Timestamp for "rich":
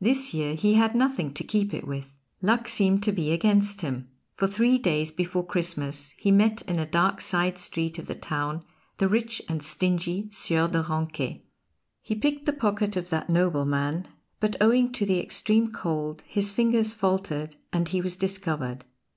9.06-9.40